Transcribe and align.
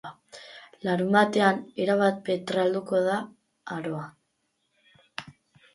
Larunbatean 0.87 1.61
erabat 1.85 2.17
petralduko 2.31 3.03
da 3.11 3.19
aroa. 3.79 4.05